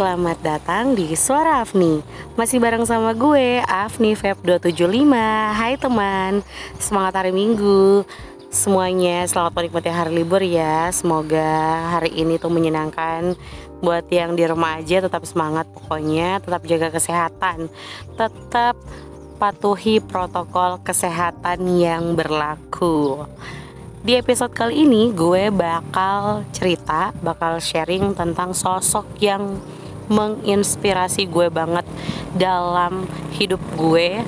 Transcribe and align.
selamat 0.00 0.40
datang 0.40 0.96
di 0.96 1.12
Suara 1.12 1.60
Afni. 1.60 2.00
Masih 2.32 2.56
bareng 2.56 2.88
sama 2.88 3.12
gue, 3.12 3.60
Afni 3.68 4.16
Feb 4.16 4.40
275 4.48 5.12
Hai 5.52 5.76
teman, 5.76 6.40
semangat 6.80 7.20
hari 7.20 7.36
Minggu. 7.36 8.08
Semuanya 8.48 9.28
selamat 9.28 9.52
menikmati 9.52 9.92
hari 9.92 10.24
libur 10.24 10.40
ya. 10.40 10.88
Semoga 10.88 11.44
hari 11.92 12.16
ini 12.16 12.40
tuh 12.40 12.48
menyenangkan. 12.48 13.36
Buat 13.84 14.08
yang 14.08 14.40
di 14.40 14.48
rumah 14.48 14.80
aja 14.80 15.04
tetap 15.04 15.20
semangat 15.28 15.68
pokoknya. 15.68 16.40
Tetap 16.40 16.64
jaga 16.64 16.88
kesehatan. 16.96 17.68
Tetap 18.16 18.80
patuhi 19.36 20.00
protokol 20.00 20.80
kesehatan 20.80 21.76
yang 21.76 22.16
berlaku. 22.16 23.28
Di 24.00 24.16
episode 24.16 24.56
kali 24.56 24.88
ini 24.88 25.12
gue 25.12 25.52
bakal 25.52 26.48
cerita, 26.56 27.12
bakal 27.20 27.60
sharing 27.60 28.16
tentang 28.16 28.56
sosok 28.56 29.04
yang 29.20 29.60
menginspirasi 30.10 31.30
gue 31.30 31.48
banget 31.48 31.86
dalam 32.34 33.06
hidup 33.38 33.62
gue, 33.78 34.20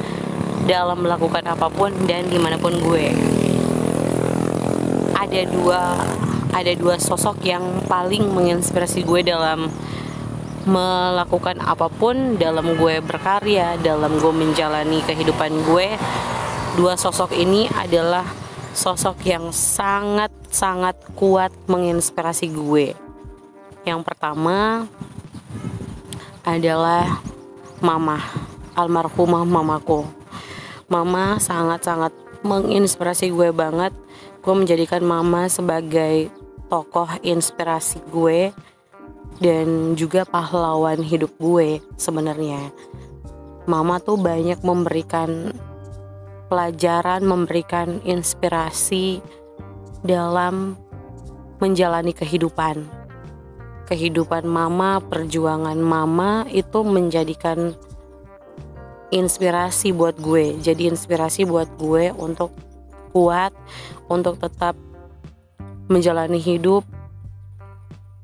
dalam 0.70 1.02
melakukan 1.02 1.42
apa 1.42 1.66
pun 1.68 1.90
dan 2.06 2.30
di 2.30 2.38
mana 2.38 2.56
pun 2.56 2.72
gue. 2.78 3.10
Ada 5.18 5.42
dua, 5.50 5.82
ada 6.54 6.72
dua 6.78 6.96
sosok 7.02 7.42
yang 7.42 7.82
paling 7.90 8.30
menginspirasi 8.30 9.02
gue 9.02 9.26
dalam 9.26 9.66
melakukan 10.62 11.58
apa 11.58 11.90
pun, 11.90 12.38
dalam 12.38 12.78
gue 12.78 13.02
berkarya, 13.02 13.74
dalam 13.82 14.22
gue 14.22 14.32
menjalani 14.32 15.02
kehidupan 15.02 15.66
gue. 15.66 15.98
Dua 16.78 16.94
sosok 16.96 17.34
ini 17.34 17.66
adalah 17.74 18.24
sosok 18.72 19.20
yang 19.28 19.52
sangat-sangat 19.52 20.96
kuat 21.18 21.52
menginspirasi 21.68 22.48
gue. 22.54 22.96
Yang 23.82 24.00
pertama 24.06 24.86
adalah 26.42 27.22
mama, 27.78 28.18
almarhumah 28.74 29.46
mamaku. 29.46 30.06
Mama 30.90 31.38
sangat-sangat 31.38 32.12
menginspirasi 32.42 33.30
gue 33.30 33.54
banget. 33.54 33.94
Gue 34.42 34.54
menjadikan 34.58 35.06
mama 35.06 35.46
sebagai 35.46 36.28
tokoh 36.66 37.06
inspirasi 37.22 38.02
gue 38.10 38.50
dan 39.38 39.94
juga 39.94 40.26
pahlawan 40.26 40.98
hidup 40.98 41.30
gue 41.38 41.78
sebenarnya. 41.94 42.74
Mama 43.70 44.02
tuh 44.02 44.18
banyak 44.18 44.58
memberikan 44.66 45.54
pelajaran, 46.50 47.22
memberikan 47.22 48.02
inspirasi 48.02 49.22
dalam 50.02 50.74
menjalani 51.62 52.10
kehidupan. 52.10 53.01
Kehidupan 53.86 54.46
mama, 54.46 55.02
perjuangan 55.02 55.76
mama 55.76 56.46
itu 56.48 56.80
menjadikan 56.86 57.74
inspirasi 59.12 59.92
buat 59.92 60.16
gue. 60.16 60.56
Jadi 60.62 60.88
inspirasi 60.88 61.44
buat 61.44 61.68
gue 61.76 62.14
untuk 62.16 62.54
kuat, 63.12 63.52
untuk 64.08 64.40
tetap 64.40 64.72
menjalani 65.92 66.40
hidup, 66.40 66.86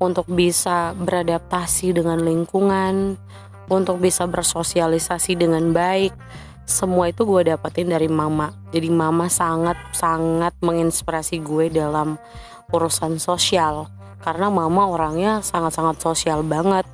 untuk 0.01 0.25
bisa 0.31 0.97
beradaptasi 0.97 1.93
dengan 1.93 2.23
lingkungan, 2.23 3.19
untuk 3.69 4.01
bisa 4.01 4.25
bersosialisasi 4.25 5.37
dengan 5.37 5.69
baik, 5.69 6.15
semua 6.65 7.13
itu 7.13 7.21
gue 7.25 7.53
dapetin 7.53 7.93
dari 7.93 8.09
mama. 8.09 8.49
Jadi 8.73 8.89
mama 8.89 9.29
sangat 9.29 9.77
sangat 9.93 10.57
menginspirasi 10.65 11.41
gue 11.45 11.69
dalam 11.69 12.17
urusan 12.73 13.21
sosial 13.21 13.89
karena 14.19 14.51
mama 14.51 14.87
orangnya 14.87 15.39
sangat 15.39 15.75
sangat 15.75 15.99
sosial 16.03 16.43
banget. 16.43 16.85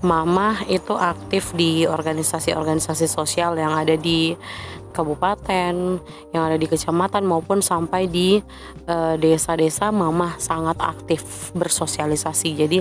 Mama 0.00 0.56
itu 0.64 0.96
aktif 0.96 1.52
di 1.52 1.84
organisasi-organisasi 1.84 3.04
sosial 3.04 3.52
yang 3.60 3.76
ada 3.76 4.00
di 4.00 4.32
kabupaten 4.90 6.00
yang 6.32 6.42
ada 6.42 6.56
di 6.56 6.66
kecamatan 6.66 7.22
maupun 7.28 7.60
sampai 7.60 8.08
di 8.08 8.40
eh, 8.88 9.14
desa-desa. 9.20 9.92
Mama 9.92 10.40
sangat 10.40 10.80
aktif 10.80 11.52
bersosialisasi. 11.52 12.48
Jadi 12.56 12.78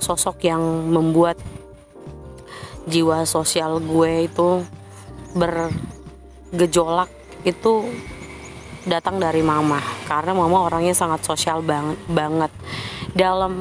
sosok 0.00 0.40
yang 0.44 0.60
membuat 0.88 1.36
jiwa 2.88 3.24
sosial 3.24 3.80
gue 3.80 4.28
itu 4.28 4.60
bergejolak 5.36 7.08
itu 7.44 7.88
datang 8.84 9.20
dari 9.20 9.40
mama. 9.40 9.80
Karena 10.08 10.32
mama 10.36 10.64
orangnya 10.64 10.96
sangat 10.96 11.24
sosial 11.24 11.60
banget 11.64 11.98
banget. 12.08 12.52
Dalam 13.14 13.54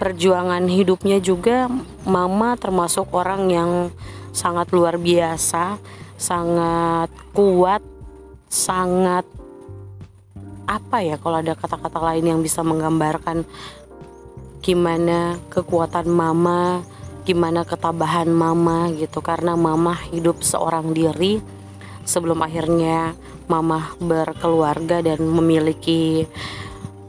perjuangan 0.00 0.66
hidupnya 0.66 1.22
juga 1.22 1.70
mama 2.02 2.58
termasuk 2.58 3.12
orang 3.14 3.48
yang 3.52 3.70
sangat 4.32 4.72
luar 4.72 4.98
biasa 4.98 5.78
sangat 6.16 7.12
kuat 7.36 7.84
sangat 8.48 9.22
apa 10.66 11.04
ya 11.04 11.20
kalau 11.20 11.42
ada 11.42 11.54
kata-kata 11.54 11.98
lain 12.00 12.24
yang 12.34 12.40
bisa 12.40 12.64
menggambarkan 12.64 13.44
gimana 14.62 15.36
kekuatan 15.50 16.06
mama 16.06 16.82
gimana 17.22 17.62
ketabahan 17.62 18.28
mama 18.30 18.90
gitu. 18.94 19.22
Karena 19.22 19.54
mama 19.54 19.94
hidup 20.10 20.42
seorang 20.42 20.90
diri 20.90 21.38
sebelum 22.04 22.42
akhirnya 22.42 23.14
mama 23.46 23.94
berkeluarga 23.98 25.02
dan 25.02 25.22
memiliki 25.22 26.26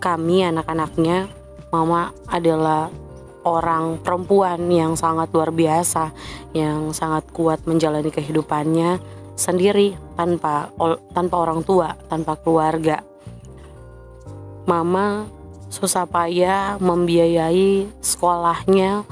kami 0.04 0.44
anak-anaknya 0.44 1.32
mama 1.72 2.12
adalah 2.30 2.92
orang 3.44 4.00
perempuan 4.00 4.72
yang 4.72 4.96
sangat 4.96 5.32
luar 5.36 5.52
biasa 5.52 6.12
yang 6.56 6.96
sangat 6.96 7.28
kuat 7.36 7.64
menjalani 7.68 8.12
kehidupannya 8.12 9.00
sendiri 9.34 9.98
tanpa 10.16 10.70
tanpa 11.12 11.36
orang 11.36 11.66
tua 11.66 11.98
tanpa 12.08 12.38
keluarga. 12.40 13.02
Mama 14.64 15.28
susah 15.68 16.06
payah 16.06 16.78
membiayai 16.80 17.90
sekolahnya 18.00 19.04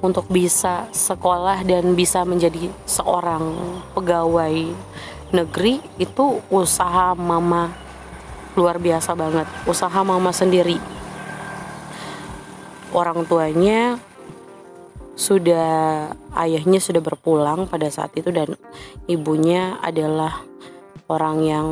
untuk 0.00 0.26
bisa 0.32 0.88
sekolah 0.92 1.60
dan 1.64 1.92
bisa 1.92 2.24
menjadi 2.24 2.72
seorang 2.88 3.56
pegawai 3.92 4.72
negeri 5.30 5.84
itu 6.00 6.40
usaha 6.48 7.12
mama 7.14 7.70
luar 8.58 8.80
biasa 8.80 9.14
banget. 9.14 9.46
Usaha 9.68 10.00
mama 10.02 10.32
sendiri. 10.34 10.80
Orang 12.90 13.22
tuanya 13.28 14.00
sudah 15.14 16.10
ayahnya 16.32 16.80
sudah 16.80 17.04
berpulang 17.04 17.68
pada 17.68 17.92
saat 17.92 18.10
itu 18.16 18.32
dan 18.32 18.56
ibunya 19.04 19.76
adalah 19.84 20.42
orang 21.12 21.38
yang 21.44 21.68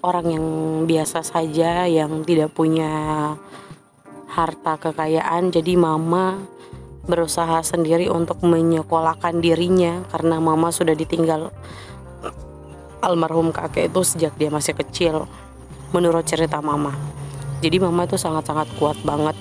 orang 0.00 0.26
yang 0.32 0.46
biasa 0.88 1.20
saja 1.20 1.84
yang 1.84 2.24
tidak 2.24 2.54
punya 2.56 2.88
harta 4.38 4.78
kekayaan 4.78 5.50
jadi 5.50 5.74
mama 5.74 6.38
berusaha 7.10 7.58
sendiri 7.66 8.06
untuk 8.06 8.38
menyekolahkan 8.46 9.42
dirinya 9.42 10.06
karena 10.14 10.38
mama 10.38 10.70
sudah 10.70 10.94
ditinggal. 10.94 11.50
Almarhum 13.02 13.50
kakek 13.50 13.90
itu 13.90 14.00
sejak 14.06 14.38
dia 14.38 14.46
masih 14.54 14.78
kecil 14.78 15.26
menurut 15.90 16.22
cerita 16.22 16.62
mama. 16.62 16.94
Jadi 17.58 17.82
mama 17.82 18.06
itu 18.06 18.14
sangat-sangat 18.14 18.70
kuat 18.78 18.98
banget. 19.02 19.34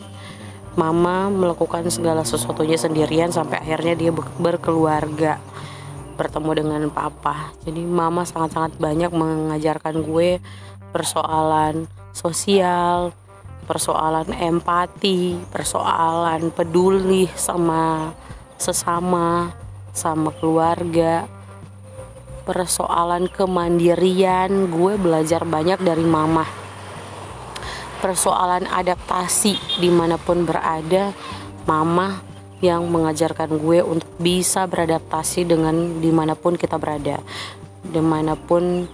Mama 0.73 1.29
melakukan 1.29 1.89
segala 1.93 2.25
sesuatunya 2.25 2.77
sendirian 2.77 3.29
sampai 3.29 3.61
akhirnya 3.61 3.93
dia 3.93 4.11
berkeluarga 4.41 5.37
bertemu 6.17 6.51
dengan 6.57 6.81
papa. 6.89 7.53
Jadi 7.61 7.85
mama 7.85 8.25
sangat-sangat 8.25 8.77
banyak 8.81 9.13
mengajarkan 9.13 10.01
gue 10.01 10.41
persoalan 10.89 11.85
sosial 12.13 13.13
persoalan 13.67 14.31
empati, 14.31 15.35
persoalan 15.51 16.55
peduli 16.55 17.27
sama 17.35 18.15
sesama, 18.55 19.51
sama 19.91 20.31
keluarga, 20.39 21.27
persoalan 22.47 23.27
kemandirian, 23.27 24.71
gue 24.71 24.93
belajar 24.95 25.43
banyak 25.43 25.83
dari 25.83 26.07
mama. 26.07 26.47
Persoalan 27.99 28.71
adaptasi 28.71 29.83
di 29.83 29.91
mana 29.91 30.15
pun 30.15 30.47
berada, 30.47 31.11
mama 31.67 32.23
yang 32.63 32.87
mengajarkan 32.87 33.59
gue 33.59 33.83
untuk 33.83 34.09
bisa 34.17 34.63
beradaptasi 34.65 35.43
dengan 35.43 35.99
di 35.99 36.09
mana 36.09 36.33
pun 36.33 36.55
kita 36.55 36.79
berada, 36.79 37.19
di 37.83 38.01
mana 38.01 38.39
pun 38.39 38.87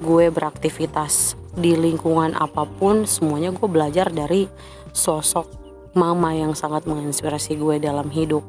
gue 0.00 0.26
beraktivitas 0.32 1.33
di 1.54 1.78
lingkungan 1.78 2.34
apa 2.34 2.66
pun 2.66 3.06
semuanya 3.06 3.54
gue 3.54 3.68
belajar 3.70 4.10
dari 4.10 4.50
sosok 4.90 5.46
mama 5.94 6.34
yang 6.34 6.58
sangat 6.58 6.86
menginspirasi 6.90 7.54
gue 7.54 7.78
dalam 7.78 8.10
hidup. 8.10 8.42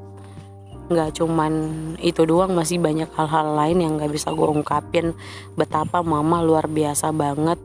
Nggak 0.90 1.22
cuman 1.22 1.54
itu 2.02 2.26
doang 2.26 2.54
masih 2.54 2.78
banyak 2.78 3.10
hal-hal 3.14 3.58
lain 3.58 3.82
yang 3.82 3.98
nggak 3.98 4.14
bisa 4.14 4.34
gue 4.34 4.46
ungkapin. 4.50 5.14
Betapa 5.58 6.02
mama 6.02 6.42
luar 6.42 6.66
biasa 6.70 7.14
banget 7.14 7.58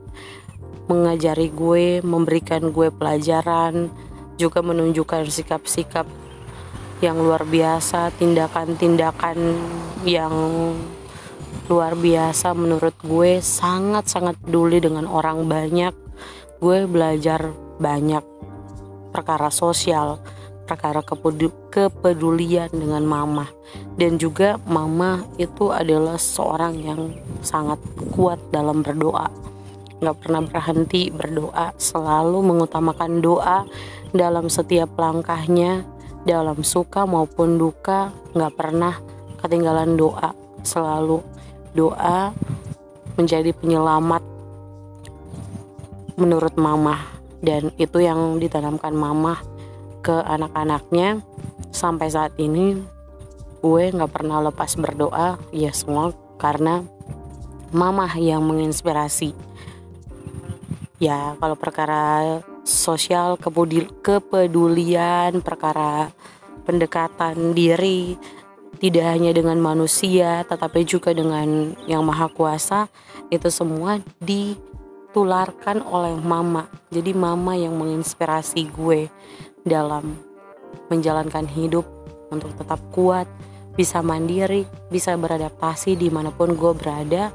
mengajari 0.89 1.49
gue 1.53 2.01
memberikan 2.01 2.73
gue 2.73 2.89
pelajaran 2.89 3.93
juga 4.35 4.65
menunjukkan 4.65 5.29
sikap-sikap 5.29 6.09
yang 7.01 7.17
luar 7.17 7.45
biasa 7.45 8.13
tindakan-tindakan 8.17 9.37
yang 10.05 10.33
luar 11.71 11.95
biasa 11.95 12.51
menurut 12.51 12.95
gue 13.01 13.39
sangat-sangat 13.39 14.39
peduli 14.43 14.83
dengan 14.83 15.07
orang 15.07 15.47
banyak. 15.47 15.95
Gue 16.61 16.85
belajar 16.85 17.49
banyak 17.81 18.23
perkara 19.11 19.51
sosial 19.51 20.21
perkara 20.71 21.03
kepedulian 21.03 22.71
dengan 22.71 23.03
mama. 23.03 23.43
Dan 23.99 24.15
juga 24.15 24.55
mama 24.63 25.27
itu 25.35 25.67
adalah 25.67 26.15
seorang 26.15 26.79
yang 26.79 27.01
sangat 27.43 27.75
kuat 28.15 28.39
dalam 28.55 28.79
berdoa. 28.79 29.27
Nggak 29.99 30.17
pernah 30.23 30.41
berhenti 30.47 31.11
berdoa 31.11 31.75
selalu 31.75 32.39
mengutamakan 32.39 33.19
doa 33.19 33.67
dalam 34.15 34.47
setiap 34.47 34.95
langkahnya 34.95 35.83
dalam 36.23 36.63
suka 36.63 37.03
maupun 37.03 37.59
duka 37.59 38.13
nggak 38.33 38.53
pernah 38.55 38.93
ketinggalan 39.41 39.97
doa 39.97 40.33
selalu 40.61 41.21
doa 41.71 42.35
menjadi 43.15 43.55
penyelamat 43.55 44.23
menurut 46.19 46.53
mama. 46.59 46.99
Dan 47.41 47.73
itu 47.81 48.05
yang 48.05 48.37
ditanamkan 48.37 48.93
mama 48.93 49.41
ke 50.05 50.13
anak-anaknya. 50.13 51.25
Sampai 51.71 52.11
saat 52.11 52.35
ini 52.37 52.77
gue 53.61 53.83
nggak 53.89 54.13
pernah 54.13 54.45
lepas 54.45 54.77
berdoa. 54.77 55.41
Ya 55.49 55.73
semua 55.73 56.13
karena 56.37 56.85
mama 57.73 58.05
yang 58.19 58.45
menginspirasi. 58.45 59.33
Ya 61.01 61.33
kalau 61.41 61.57
perkara 61.57 62.45
sosial 62.61 63.41
kepedulian 63.41 65.41
perkara 65.41 66.13
pendekatan 66.61 67.57
diri 67.57 68.21
tidak 68.81 69.05
hanya 69.05 69.29
dengan 69.29 69.61
manusia 69.61 70.41
tetapi 70.49 70.81
juga 70.89 71.13
dengan 71.13 71.77
yang 71.85 72.01
maha 72.01 72.25
kuasa 72.33 72.89
itu 73.29 73.45
semua 73.53 74.01
ditularkan 74.17 75.85
oleh 75.85 76.17
mama. 76.17 76.65
Jadi 76.89 77.13
mama 77.13 77.53
yang 77.53 77.77
menginspirasi 77.77 78.73
gue 78.73 79.05
dalam 79.61 80.17
menjalankan 80.89 81.45
hidup 81.45 81.85
untuk 82.33 82.57
tetap 82.57 82.81
kuat 82.89 83.29
bisa 83.77 84.01
mandiri 84.01 84.65
bisa 84.89 85.13
beradaptasi 85.13 85.95
di 85.95 86.09
mana 86.09 86.33
pun 86.33 86.57
gue 86.57 86.73
berada 86.73 87.29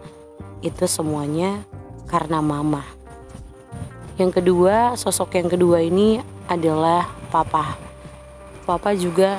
itu 0.66 0.84
semuanya 0.90 1.62
karena 2.10 2.42
mama. 2.42 2.82
Yang 4.18 4.42
kedua 4.42 4.98
sosok 4.98 5.38
yang 5.38 5.46
kedua 5.46 5.78
ini 5.78 6.18
adalah 6.50 7.06
papa. 7.30 7.78
Papa 8.66 8.98
juga 8.98 9.38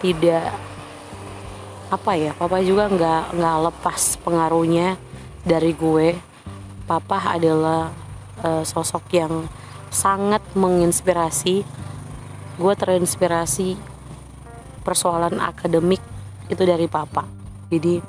tidak 0.00 0.71
apa 1.92 2.16
ya 2.16 2.32
papa 2.32 2.64
juga 2.64 2.88
nggak 2.88 3.36
nggak 3.36 3.56
lepas 3.68 4.16
pengaruhnya 4.24 4.96
dari 5.44 5.76
gue. 5.76 6.16
Papa 6.88 7.36
adalah 7.36 7.92
uh, 8.40 8.64
sosok 8.64 9.12
yang 9.12 9.44
sangat 9.92 10.40
menginspirasi. 10.56 11.60
Gue 12.56 12.74
terinspirasi 12.76 13.76
persoalan 14.80 15.36
akademik 15.36 16.00
itu 16.48 16.64
dari 16.64 16.88
papa. 16.88 17.28
Jadi 17.68 18.00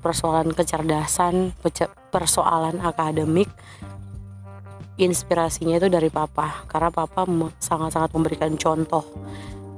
persoalan 0.00 0.56
kecerdasan 0.56 1.52
persoalan 2.08 2.80
akademik 2.80 3.52
inspirasinya 4.96 5.76
itu 5.76 5.92
dari 5.92 6.08
papa. 6.08 6.64
Karena 6.64 6.88
papa 6.88 7.28
sangat-sangat 7.60 8.08
memberikan 8.16 8.56
contoh 8.56 9.04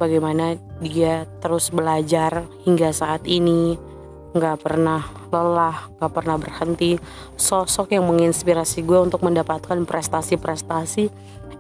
bagaimana 0.01 0.57
dia 0.81 1.29
terus 1.45 1.69
belajar 1.69 2.49
hingga 2.65 2.89
saat 2.97 3.29
ini. 3.29 3.77
Nggak 4.33 4.65
pernah 4.65 5.05
lelah 5.29 5.93
nggak 6.01 6.13
pernah 6.17 6.41
berhenti. 6.41 6.97
Sosok 7.37 7.93
yang 7.93 8.09
menginspirasi 8.09 8.81
gue 8.81 8.97
untuk 8.97 9.21
mendapatkan 9.21 9.85
prestasi-prestasi 9.85 11.05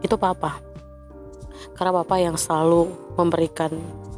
itu 0.01 0.17
papa. 0.17 0.57
Karena 1.77 1.93
papa 2.01 2.17
yang 2.17 2.41
selalu 2.41 2.89
memberikan 3.21 3.69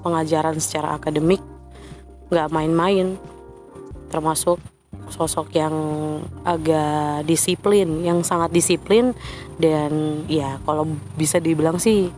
pengajaran 0.07 0.63
secara 0.63 0.95
akademik 0.95 1.43
nggak 2.31 2.49
main-main. 2.55 3.19
Termasuk 4.13 4.63
sosok 5.11 5.53
yang 5.57 5.75
agak 6.47 7.27
disiplin 7.27 8.05
yang 8.07 8.23
sangat 8.23 8.55
disiplin. 8.55 9.17
Dan 9.59 10.23
ya 10.31 10.63
kalau 10.63 10.87
bisa 11.17 11.41
dibilang 11.43 11.81
sih 11.81 12.13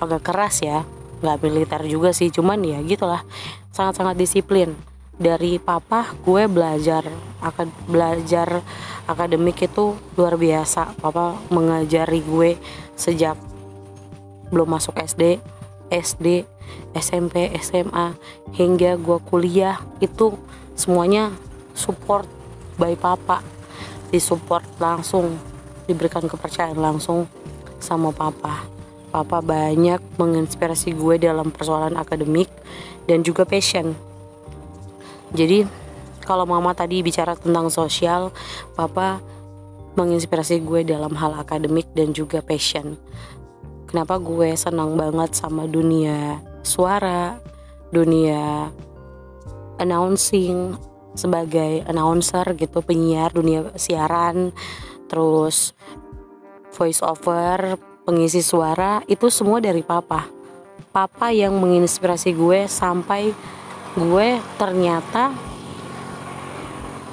agak 0.00 0.24
keras 0.24 0.64
ya 0.64 0.80
nggak 1.20 1.38
militer 1.44 1.82
juga 1.84 2.10
sih 2.16 2.32
cuman 2.32 2.60
ya 2.64 2.80
gitulah. 2.84 3.22
Sangat-sangat 3.70 4.16
disiplin. 4.16 4.74
Dari 5.20 5.60
papa 5.60 6.16
gue 6.24 6.48
belajar 6.48 7.04
akan 7.44 7.68
belajar 7.84 8.64
akademik 9.04 9.60
itu 9.60 9.92
luar 10.16 10.40
biasa. 10.40 10.96
Papa 10.96 11.36
mengajari 11.52 12.24
gue 12.24 12.56
sejak 12.96 13.36
belum 14.48 14.80
masuk 14.80 14.96
SD 14.96 15.38
SD 15.92 16.48
SMP 16.96 17.52
SMA 17.60 18.16
hingga 18.56 18.96
gue 18.96 19.18
kuliah. 19.28 19.76
Itu 20.00 20.40
semuanya 20.72 21.36
support 21.76 22.24
by 22.80 22.96
papa. 22.96 23.44
Disupport 24.08 24.64
langsung 24.80 25.36
diberikan 25.84 26.24
kepercayaan 26.24 26.80
langsung 26.80 27.28
sama 27.78 28.08
papa 28.10 28.79
papa 29.10 29.42
banyak 29.42 29.98
menginspirasi 30.16 30.94
gue 30.94 31.18
dalam 31.18 31.50
persoalan 31.50 31.98
akademik 31.98 32.48
dan 33.10 33.26
juga 33.26 33.42
passion. 33.42 33.92
Jadi 35.34 35.66
kalau 36.22 36.46
mama 36.46 36.70
tadi 36.74 37.02
bicara 37.02 37.34
tentang 37.34 37.70
sosial 37.70 38.30
papa 38.78 39.18
menginspirasi 39.98 40.62
gue 40.62 40.86
dalam 40.86 41.12
hal 41.18 41.34
akademik 41.34 41.90
dan 41.98 42.14
juga 42.14 42.38
passion. 42.38 42.94
Kenapa 43.90 44.22
gue 44.22 44.54
senang 44.54 44.94
banget 44.94 45.34
sama 45.34 45.66
dunia 45.66 46.38
suara 46.62 47.42
dunia 47.90 48.70
announcing 49.82 50.78
sebagai 51.18 51.82
announcer 51.90 52.54
gitu 52.54 52.86
penyiar 52.86 53.34
dunia 53.34 53.74
siaran 53.74 54.54
terus 55.10 55.74
voice 56.70 57.02
over 57.02 57.74
pengisi 58.10 58.42
suara 58.42 59.06
itu 59.06 59.30
semua 59.30 59.62
dari 59.62 59.86
papa. 59.86 60.26
Papa 60.90 61.30
yang 61.30 61.54
menginspirasi 61.62 62.34
gue 62.34 62.66
sampai 62.66 63.30
gue 63.94 64.28
ternyata 64.58 65.30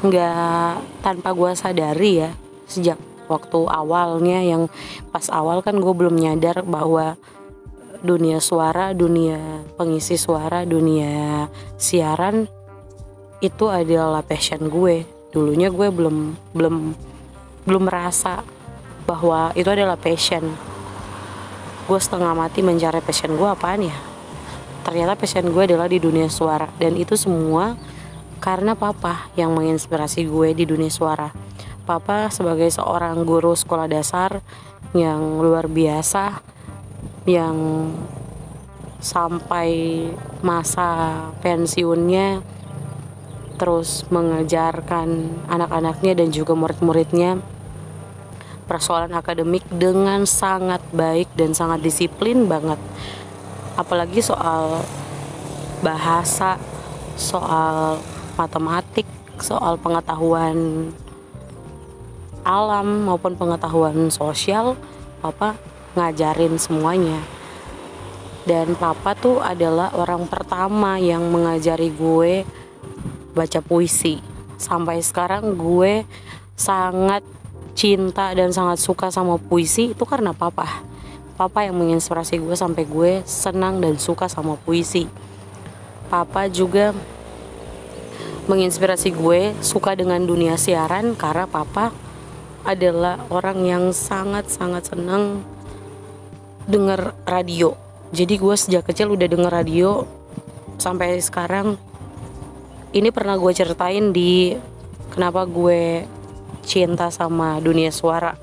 nggak 0.01 0.73
tanpa 1.05 1.29
gue 1.37 1.53
sadari 1.53 2.25
ya 2.25 2.33
sejak 2.65 2.97
waktu 3.29 3.61
awalnya 3.69 4.41
yang 4.41 4.65
pas 5.13 5.29
awal 5.29 5.61
kan 5.61 5.77
gue 5.77 5.93
belum 5.93 6.17
nyadar 6.17 6.65
bahwa 6.65 7.13
dunia 8.01 8.41
suara, 8.41 8.97
dunia 8.97 9.37
pengisi 9.77 10.17
suara, 10.17 10.65
dunia 10.65 11.45
siaran 11.77 12.49
itu 13.37 13.69
adalah 13.69 14.25
passion 14.25 14.65
gue. 14.65 15.05
Dulunya 15.29 15.69
gue 15.69 15.93
belum 15.93 16.33
belum 16.57 16.75
belum 17.69 17.83
merasa 17.85 18.41
bahwa 19.05 19.53
itu 19.53 19.69
adalah 19.69 19.93
passion 19.93 20.57
gue 21.87 21.99
setengah 22.03 22.35
mati 22.35 22.59
mencari 22.59 22.99
passion 22.99 23.39
gue 23.39 23.47
apaan 23.47 23.87
ya? 23.87 23.95
Ternyata 24.83 25.15
passion 25.15 25.47
gue 25.47 25.63
adalah 25.63 25.87
di 25.87 26.03
dunia 26.03 26.27
suara. 26.27 26.67
Dan 26.75 26.99
itu 26.99 27.15
semua 27.15 27.79
karena 28.43 28.75
papa 28.75 29.31
yang 29.39 29.55
menginspirasi 29.55 30.27
gue 30.27 30.51
di 30.51 30.67
dunia 30.67 30.91
suara. 30.91 31.31
Papa 31.87 32.27
sebagai 32.27 32.67
seorang 32.67 33.23
guru 33.23 33.55
sekolah 33.55 33.87
dasar 33.87 34.43
yang 34.91 35.39
luar 35.39 35.71
biasa 35.71 36.43
yang 37.23 37.55
sampai 38.99 40.03
masa 40.43 41.31
pensiunnya 41.39 42.43
terus 43.55 44.03
mengajarkan 44.11 45.31
anak-anaknya 45.47 46.19
dan 46.19 46.29
juga 46.35 46.53
murid-muridnya 46.53 47.41
persoalan 48.67 49.15
akademik 49.15 49.63
dengan 49.71 50.27
sangat 50.27 50.83
baik 50.91 51.31
dan 51.39 51.55
sangat 51.55 51.81
disiplin 51.81 52.45
banget. 52.45 52.77
Apalagi 53.79 54.19
soal 54.19 54.83
bahasa 55.81 56.59
soal 57.17 57.97
matematik 58.37 59.07
soal 59.41 59.77
pengetahuan 59.81 60.89
alam 62.47 63.09
maupun 63.09 63.35
pengetahuan 63.35 64.07
sosial 64.07 64.77
papa 65.19 65.57
ngajarin 65.97 66.55
semuanya. 66.55 67.19
Dan 68.47 68.79
papa 68.79 69.11
tuh 69.11 69.43
adalah 69.43 69.91
orang 69.91 70.23
pertama 70.31 70.95
yang 70.95 71.27
mengajari 71.27 71.91
gue 71.91 72.47
baca 73.35 73.59
puisi. 73.59 74.23
Sampai 74.55 75.03
sekarang 75.03 75.59
gue 75.59 76.07
sangat 76.55 77.27
cinta 77.77 78.33
dan 78.33 78.49
sangat 78.49 78.81
suka 78.81 79.13
sama 79.13 79.37
puisi 79.37 79.93
itu 79.93 80.01
karena 80.09 80.33
papa. 80.33 80.81
Papa 81.37 81.61
yang 81.61 81.77
menginspirasi 81.77 82.41
gue 82.41 82.57
sampai 82.57 82.89
gue 82.89 83.21
senang 83.29 83.77
dan 83.77 84.01
suka 84.01 84.25
sama 84.25 84.57
puisi. 84.57 85.05
Papa 86.09 86.49
juga 86.49 86.97
menginspirasi 88.49 89.13
gue 89.13 89.53
suka 89.61 89.93
dengan 89.93 90.25
dunia 90.25 90.57
siaran 90.57 91.13
karena 91.13 91.45
papa 91.45 91.93
adalah 92.65 93.21
orang 93.29 93.61
yang 93.69 93.83
sangat-sangat 93.93 94.89
senang 94.97 95.45
denger 96.65 97.13
radio. 97.29 97.77
Jadi 98.09 98.41
gue 98.41 98.55
sejak 98.57 98.89
kecil 98.89 99.13
udah 99.13 99.29
denger 99.29 99.53
radio 99.53 100.09
sampai 100.81 101.21
sekarang. 101.21 101.77
Ini 102.89 103.13
pernah 103.13 103.37
gue 103.37 103.53
ceritain 103.53 104.09
di 104.09 104.57
kenapa 105.13 105.45
gue 105.45 106.16
cinta 106.67 107.07
sama 107.07 107.63
dunia 107.63 107.89
suara. 107.95 108.35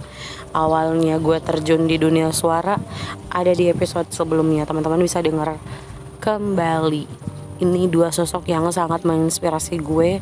Awalnya 0.57 1.21
gue 1.21 1.38
terjun 1.45 1.85
di 1.85 2.00
dunia 2.00 2.33
suara 2.33 2.81
ada 3.28 3.52
di 3.52 3.69
episode 3.69 4.09
sebelumnya. 4.09 4.64
Teman-teman 4.64 5.04
bisa 5.04 5.21
dengar 5.21 5.61
kembali. 6.25 7.04
Ini 7.61 7.87
dua 7.93 8.09
sosok 8.09 8.49
yang 8.49 8.66
sangat 8.73 9.04
menginspirasi 9.04 9.78
gue 9.78 10.19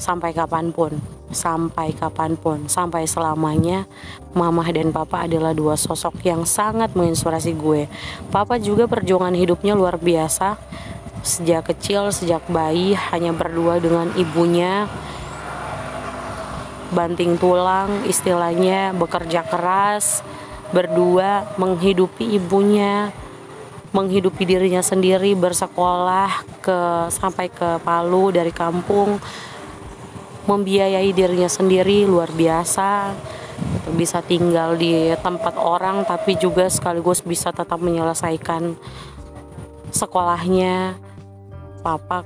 sampai 0.00 0.34
kapan 0.34 0.74
pun 0.74 0.98
sampai 1.32 1.96
kapan 1.96 2.36
pun 2.36 2.68
sampai 2.68 3.08
selamanya. 3.08 3.88
Mama 4.32 4.64
dan 4.72 4.92
papa 4.92 5.24
adalah 5.24 5.52
dua 5.52 5.76
sosok 5.76 6.24
yang 6.24 6.44
sangat 6.48 6.92
menginspirasi 6.96 7.52
gue. 7.56 7.88
Papa 8.32 8.56
juga 8.60 8.88
perjuangan 8.88 9.34
hidupnya 9.36 9.76
luar 9.76 10.00
biasa. 10.00 10.56
Sejak 11.22 11.70
kecil 11.70 12.10
sejak 12.10 12.42
bayi 12.50 12.98
hanya 13.12 13.30
berdua 13.30 13.78
dengan 13.78 14.10
ibunya 14.18 14.90
banting 16.92 17.40
tulang 17.40 18.04
istilahnya 18.04 18.92
bekerja 18.92 19.42
keras 19.48 20.20
berdua 20.72 21.56
menghidupi 21.56 22.36
ibunya 22.36 23.12
menghidupi 23.92 24.48
dirinya 24.48 24.80
sendiri 24.80 25.36
bersekolah 25.36 26.48
ke 26.64 27.12
sampai 27.12 27.52
ke 27.52 27.76
Palu 27.84 28.32
dari 28.32 28.48
kampung 28.48 29.20
membiayai 30.48 31.12
dirinya 31.12 31.46
sendiri 31.46 32.08
luar 32.08 32.32
biasa. 32.32 33.12
Bisa 33.92 34.24
tinggal 34.24 34.80
di 34.80 35.12
tempat 35.20 35.60
orang 35.60 36.08
tapi 36.08 36.40
juga 36.40 36.66
sekaligus 36.72 37.20
bisa 37.20 37.52
tetap 37.52 37.78
menyelesaikan 37.78 38.74
sekolahnya. 39.92 40.96
Papa 41.84 42.24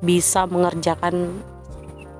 bisa 0.00 0.46
mengerjakan 0.46 1.42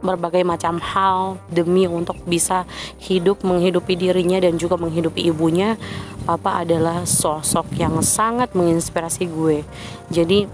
berbagai 0.00 0.45
macam 0.45 0.80
hal 0.80 1.40
demi 1.49 1.85
untuk 1.85 2.16
bisa 2.25 2.64
hidup 3.00 3.45
menghidupi 3.45 3.97
dirinya 3.97 4.40
dan 4.40 4.57
juga 4.57 4.76
menghidupi 4.80 5.28
ibunya. 5.28 5.76
Papa 6.25 6.64
adalah 6.64 7.04
sosok 7.04 7.73
yang 7.76 8.00
sangat 8.04 8.52
menginspirasi 8.52 9.28
gue. 9.28 9.64
Jadi 10.12 10.45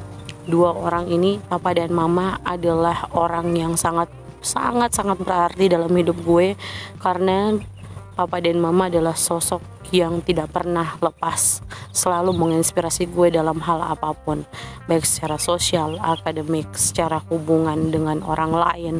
dua 0.46 0.70
orang 0.74 1.10
ini 1.10 1.42
papa 1.42 1.74
dan 1.74 1.90
mama 1.90 2.38
adalah 2.46 3.10
orang 3.14 3.50
yang 3.58 3.74
sangat 3.74 4.06
sangat 4.46 4.94
sangat 4.94 5.18
berarti 5.18 5.66
dalam 5.66 5.90
hidup 5.90 6.18
gue. 6.22 6.54
Karena 7.02 7.54
papa 8.16 8.40
dan 8.40 8.56
mama 8.56 8.88
adalah 8.88 9.12
sosok 9.12 9.60
yang 9.92 10.24
tidak 10.24 10.50
pernah 10.50 10.96
lepas 10.98 11.60
selalu 11.92 12.34
menginspirasi 12.34 13.06
gue 13.12 13.30
dalam 13.30 13.60
hal 13.62 13.84
apa 13.84 14.16
pun 14.16 14.42
baik 14.88 15.04
secara 15.06 15.36
sosial, 15.36 16.00
akademik, 16.00 16.66
secara 16.74 17.22
hubungan 17.28 17.92
dengan 17.92 18.24
orang 18.24 18.56
lain 18.56 18.94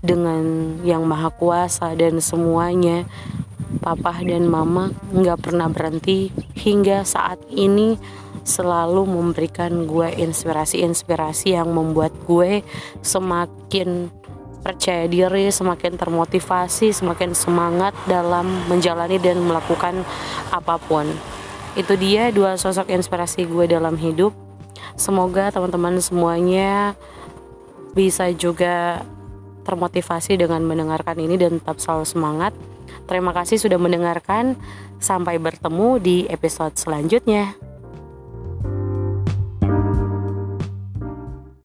dengan 0.00 0.74
yang 0.82 1.04
maha 1.04 1.28
kuasa 1.30 1.92
dan 1.94 2.18
semuanya. 2.24 3.04
Papa 3.78 4.24
dan 4.24 4.48
mama 4.48 4.90
nggak 5.12 5.44
pernah 5.44 5.68
berhenti 5.68 6.32
hingga 6.56 7.04
saat 7.04 7.38
ini 7.52 8.00
selalu 8.48 9.04
memberikan 9.04 9.84
gue 9.84 10.08
inspirasi-inspirasi 10.08 11.52
yang 11.52 11.68
membuat 11.76 12.16
gue 12.24 12.64
semakin 13.04 14.08
percaya 14.62 15.06
diri, 15.06 15.48
semakin 15.48 15.94
termotivasi, 15.96 16.90
semakin 16.92 17.32
semangat 17.32 17.94
dalam 18.10 18.46
menjalani 18.66 19.16
dan 19.22 19.40
melakukan 19.42 20.02
apa 20.50 20.76
pun. 20.82 21.06
Itu 21.78 21.94
dia 21.94 22.34
dua 22.34 22.58
sosok 22.58 22.90
inspirasi 22.90 23.46
gue 23.46 23.70
dalam 23.70 23.94
hidup. 23.94 24.34
Semoga 24.98 25.54
teman-teman 25.54 26.02
semuanya 26.02 26.98
bisa 27.94 28.30
juga 28.34 29.02
termotivasi 29.62 30.40
dengan 30.40 30.64
mendengarkan 30.64 31.20
ini 31.20 31.36
dan 31.36 31.60
tetap 31.60 31.78
selalu 31.78 32.06
semangat. 32.08 32.52
Terima 33.04 33.36
kasih 33.36 33.60
sudah 33.60 33.76
mendengarkan. 33.76 34.56
Sampai 34.98 35.38
bertemu 35.38 36.02
di 36.02 36.26
episode 36.26 36.74
selanjutnya. 36.74 37.67